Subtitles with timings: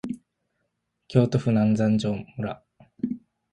[1.07, 2.59] 京都府南山城村